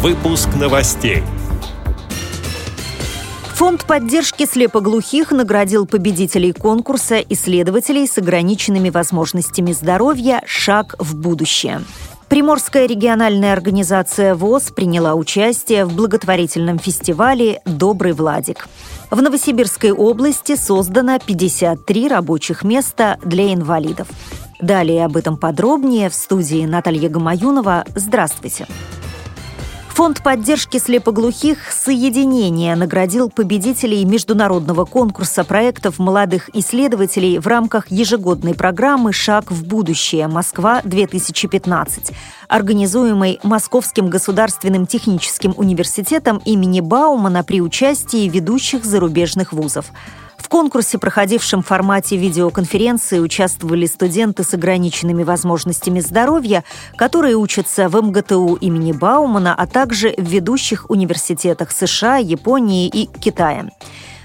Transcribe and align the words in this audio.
Выпуск 0.00 0.50
новостей. 0.54 1.24
Фонд 3.54 3.84
поддержки 3.84 4.46
слепоглухих 4.46 5.32
наградил 5.32 5.86
победителей 5.86 6.52
конкурса 6.52 7.18
исследователей 7.18 8.06
с 8.06 8.16
ограниченными 8.16 8.90
возможностями 8.90 9.72
здоровья 9.72 10.40
«Шаг 10.46 10.94
в 11.00 11.16
будущее». 11.16 11.80
Приморская 12.28 12.86
региональная 12.86 13.52
организация 13.52 14.36
ВОЗ 14.36 14.70
приняла 14.70 15.16
участие 15.16 15.84
в 15.84 15.92
благотворительном 15.96 16.78
фестивале 16.78 17.60
«Добрый 17.64 18.12
Владик». 18.12 18.68
В 19.10 19.20
Новосибирской 19.20 19.90
области 19.90 20.54
создано 20.54 21.18
53 21.18 22.06
рабочих 22.06 22.62
места 22.62 23.18
для 23.24 23.52
инвалидов. 23.52 24.06
Далее 24.60 25.04
об 25.04 25.16
этом 25.16 25.36
подробнее 25.36 26.08
в 26.08 26.14
студии 26.14 26.64
Наталья 26.66 27.08
Гамаюнова. 27.08 27.84
Здравствуйте. 27.96 28.66
Здравствуйте. 28.68 28.97
Фонд 29.98 30.22
поддержки 30.22 30.76
слепоглухих 30.76 31.72
«Соединение» 31.72 32.76
наградил 32.76 33.30
победителей 33.30 34.04
международного 34.04 34.84
конкурса 34.84 35.42
проектов 35.42 35.98
молодых 35.98 36.50
исследователей 36.54 37.40
в 37.40 37.48
рамках 37.48 37.90
ежегодной 37.90 38.54
программы 38.54 39.12
«Шаг 39.12 39.50
в 39.50 39.66
будущее. 39.66 40.28
Москва-2015», 40.28 42.14
организуемой 42.46 43.40
Московским 43.42 44.08
государственным 44.08 44.86
техническим 44.86 45.52
университетом 45.56 46.40
имени 46.44 46.80
Баумана 46.80 47.42
при 47.42 47.60
участии 47.60 48.28
ведущих 48.28 48.84
зарубежных 48.84 49.52
вузов. 49.52 49.86
В 50.38 50.48
конкурсе, 50.48 50.98
проходившем 50.98 51.62
в 51.62 51.66
формате 51.66 52.16
видеоконференции, 52.16 53.18
участвовали 53.18 53.86
студенты 53.86 54.44
с 54.44 54.54
ограниченными 54.54 55.24
возможностями 55.24 56.00
здоровья, 56.00 56.64
которые 56.96 57.36
учатся 57.36 57.88
в 57.88 58.00
МГТУ 58.00 58.54
имени 58.60 58.92
Баумана, 58.92 59.54
а 59.54 59.66
также 59.66 60.14
в 60.16 60.22
ведущих 60.22 60.88
университетах 60.88 61.70
США, 61.72 62.16
Японии 62.16 62.88
и 62.88 63.06
Китая. 63.06 63.68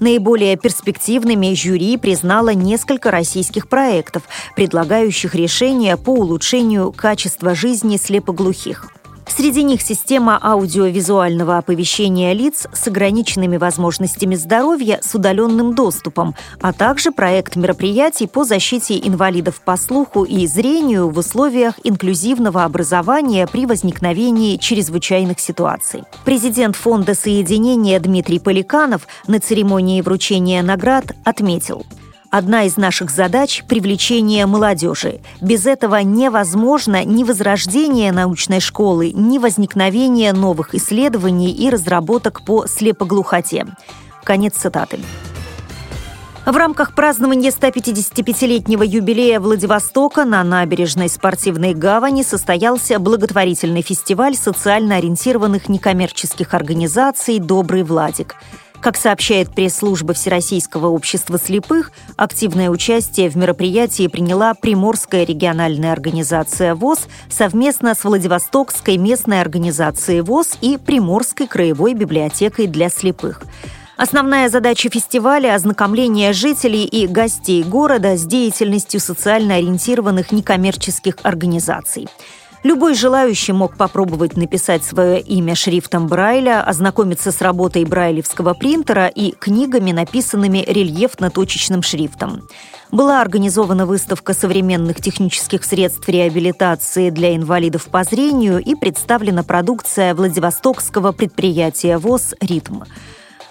Наиболее 0.00 0.56
перспективными 0.56 1.54
жюри 1.54 1.96
признало 1.96 2.50
несколько 2.50 3.10
российских 3.10 3.68
проектов, 3.68 4.22
предлагающих 4.54 5.34
решения 5.34 5.96
по 5.96 6.10
улучшению 6.10 6.92
качества 6.92 7.54
жизни 7.54 7.96
слепоглухих. 7.96 8.95
Среди 9.28 9.64
них 9.64 9.82
система 9.82 10.38
аудиовизуального 10.40 11.58
оповещения 11.58 12.32
лиц 12.32 12.66
с 12.72 12.86
ограниченными 12.86 13.56
возможностями 13.56 14.36
здоровья 14.36 15.00
с 15.02 15.14
удаленным 15.14 15.74
доступом, 15.74 16.34
а 16.60 16.72
также 16.72 17.10
проект 17.10 17.56
мероприятий 17.56 18.26
по 18.28 18.44
защите 18.44 18.98
инвалидов 18.98 19.60
по 19.64 19.76
слуху 19.76 20.24
и 20.24 20.46
зрению 20.46 21.08
в 21.08 21.18
условиях 21.18 21.74
инклюзивного 21.82 22.64
образования 22.64 23.46
при 23.46 23.66
возникновении 23.66 24.56
чрезвычайных 24.56 25.40
ситуаций. 25.40 26.04
Президент 26.24 26.76
Фонда 26.76 27.14
соединения 27.14 27.98
Дмитрий 27.98 28.38
Поликанов 28.38 29.06
на 29.26 29.40
церемонии 29.40 30.00
вручения 30.00 30.62
наград 30.62 31.12
отметил– 31.24 31.84
Одна 32.30 32.64
из 32.64 32.76
наших 32.76 33.10
задач– 33.10 33.62
привлечение 33.68 34.46
молодежи. 34.46 35.20
Без 35.40 35.66
этого 35.66 35.96
невозможно 36.02 37.04
ни 37.04 37.24
возрождение 37.24 38.12
научной 38.12 38.60
школы, 38.60 39.12
ни 39.12 39.38
возникновение 39.38 40.32
новых 40.32 40.74
исследований 40.74 41.52
и 41.52 41.70
разработок 41.70 42.42
по 42.44 42.66
слепоглухоте. 42.66 43.66
Конец 44.24 44.54
цитаты. 44.54 44.98
В 46.46 46.56
рамках 46.56 46.94
празднования 46.94 47.50
155-летнего 47.50 48.84
юбилея 48.84 49.40
Владивостока 49.40 50.24
на 50.24 50.44
набережной 50.44 51.08
спортивной 51.08 51.74
гавани 51.74 52.22
состоялся 52.22 53.00
благотворительный 53.00 53.82
фестиваль 53.82 54.36
социально 54.36 54.96
ориентированных 54.96 55.68
некоммерческих 55.68 56.54
организаций 56.54 57.40
«Добрый 57.40 57.82
Владик». 57.82 58.36
Как 58.80 58.96
сообщает 58.96 59.52
пресс-служба 59.52 60.14
Всероссийского 60.14 60.86
общества 60.88 61.38
слепых, 61.38 61.90
активное 62.16 62.70
участие 62.70 63.28
в 63.30 63.36
мероприятии 63.36 64.06
приняла 64.06 64.54
Приморская 64.54 65.24
региональная 65.24 65.92
организация 65.92 66.74
ВОЗ 66.74 67.00
совместно 67.28 67.94
с 67.94 68.04
Владивостокской 68.04 68.96
местной 68.96 69.40
организацией 69.40 70.20
ВОЗ 70.20 70.58
и 70.60 70.76
Приморской 70.76 71.46
краевой 71.46 71.94
библиотекой 71.94 72.66
для 72.66 72.88
слепых. 72.88 73.42
Основная 73.96 74.50
задача 74.50 74.90
фестиваля– 74.90 75.54
ознакомление 75.56 76.34
жителей 76.34 76.84
и 76.84 77.06
гостей 77.06 77.64
города 77.64 78.18
с 78.18 78.26
деятельностью 78.26 79.00
социально 79.00 79.54
ориентированных 79.54 80.32
некоммерческих 80.32 81.16
организаций. 81.22 82.06
Любой 82.62 82.94
желающий 82.94 83.52
мог 83.52 83.76
попробовать 83.76 84.36
написать 84.36 84.84
свое 84.84 85.20
имя 85.20 85.54
шрифтом 85.54 86.08
Брайля, 86.08 86.62
ознакомиться 86.62 87.30
с 87.30 87.40
работой 87.40 87.84
брайлевского 87.84 88.54
принтера 88.54 89.06
и 89.06 89.32
книгами, 89.32 89.92
написанными 89.92 90.64
рельефно-точечным 90.66 91.82
шрифтом. 91.82 92.48
Была 92.90 93.20
организована 93.20 93.86
выставка 93.86 94.32
современных 94.32 95.00
технических 95.00 95.64
средств 95.64 96.08
реабилитации 96.08 97.10
для 97.10 97.36
инвалидов 97.36 97.86
по 97.86 98.04
зрению 98.04 98.58
и 98.58 98.74
представлена 98.74 99.42
продукция 99.42 100.14
Владивостокского 100.14 101.12
предприятия 101.12 101.98
ВОЗ 101.98 102.34
«Ритм». 102.40 102.82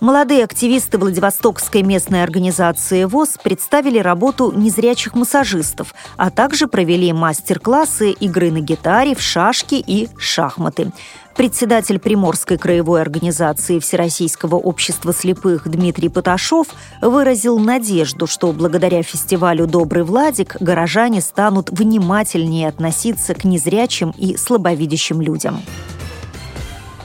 Молодые 0.00 0.44
активисты 0.44 0.96
Владивостокской 0.96 1.82
местной 1.82 2.22
организации 2.22 3.04
ВОЗ 3.04 3.36
представили 3.42 3.98
работу 3.98 4.50
незрячих 4.50 5.14
массажистов, 5.14 5.94
а 6.16 6.30
также 6.30 6.68
провели 6.68 7.12
мастер-классы 7.12 8.12
игры 8.12 8.50
на 8.50 8.60
гитаре, 8.60 9.14
в 9.14 9.20
шашки 9.20 9.74
и 9.74 10.08
шахматы. 10.16 10.90
Председатель 11.36 11.98
Приморской 11.98 12.56
краевой 12.56 13.02
организации 13.02 13.78
Всероссийского 13.78 14.56
общества 14.56 15.12
слепых 15.12 15.68
Дмитрий 15.68 16.08
Поташов 16.08 16.68
выразил 17.02 17.58
надежду, 17.58 18.26
что 18.26 18.52
благодаря 18.52 19.02
фестивалю 19.02 19.66
«Добрый 19.66 20.04
Владик» 20.04 20.56
горожане 20.60 21.20
станут 21.20 21.68
внимательнее 21.70 22.68
относиться 22.68 23.34
к 23.34 23.44
незрячим 23.44 24.14
и 24.16 24.38
слабовидящим 24.38 25.20
людям. 25.20 25.60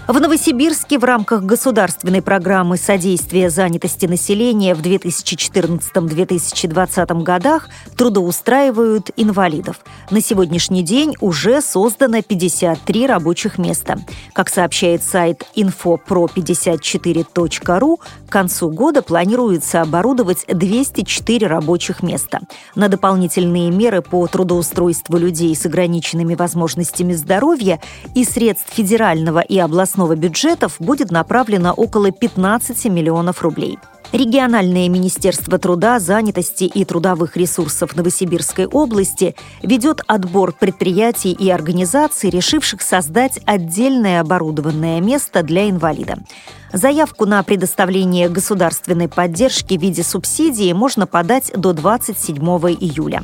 В 0.07 0.19
Новосибирске 0.19 0.99
в 0.99 1.03
рамках 1.03 1.41
государственной 1.41 2.21
программы 2.21 2.77
содействия 2.77 3.49
занятости 3.49 4.05
населения 4.05 4.75
в 4.75 4.81
2014-2020 4.81 7.23
годах 7.23 7.69
трудоустраивают 7.97 9.09
инвалидов. 9.17 9.77
На 10.11 10.21
сегодняшний 10.21 10.83
день 10.83 11.15
уже 11.21 11.59
создано 11.59 12.21
53 12.21 13.07
рабочих 13.07 13.57
места. 13.57 13.97
Как 14.33 14.49
сообщает 14.49 15.01
сайт 15.01 15.43
infopro54.ru, 15.55 17.97
к 18.27 18.31
концу 18.31 18.69
года 18.69 19.01
планируется 19.01 19.81
оборудовать 19.81 20.45
204 20.47 21.47
рабочих 21.47 22.03
места. 22.03 22.41
На 22.75 22.89
дополнительные 22.89 23.71
меры 23.71 24.03
по 24.03 24.27
трудоустройству 24.27 25.17
людей 25.17 25.55
с 25.55 25.65
ограниченными 25.65 26.35
возможностями 26.35 27.13
здоровья 27.13 27.81
и 28.13 28.23
средств 28.23 28.71
федерального 28.71 29.39
и 29.39 29.57
областного 29.57 29.94
областного 29.95 30.15
бюджетов 30.15 30.75
будет 30.79 31.11
направлено 31.11 31.73
около 31.73 32.11
15 32.11 32.85
миллионов 32.85 33.41
рублей. 33.41 33.79
Региональное 34.11 34.87
министерство 34.89 35.57
труда, 35.57 35.99
занятости 35.99 36.65
и 36.65 36.85
трудовых 36.85 37.37
ресурсов 37.37 37.95
Новосибирской 37.95 38.67
области 38.67 39.35
ведет 39.63 40.01
отбор 40.07 40.53
предприятий 40.53 41.31
и 41.31 41.49
организаций, 41.49 42.29
решивших 42.29 42.81
создать 42.81 43.39
отдельное 43.45 44.21
оборудованное 44.21 45.01
место 45.01 45.43
для 45.43 45.69
инвалида. 45.69 46.17
Заявку 46.71 47.25
на 47.25 47.41
предоставление 47.43 48.29
государственной 48.29 49.07
поддержки 49.07 49.77
в 49.77 49.81
виде 49.81 50.03
субсидии 50.03 50.71
можно 50.73 51.07
подать 51.07 51.51
до 51.55 51.73
27 51.73 52.37
июля. 52.79 53.23